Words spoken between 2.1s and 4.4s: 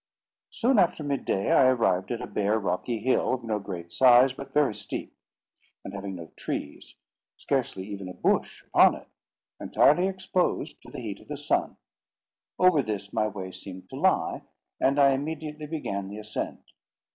at a bare rocky hill, of no great size,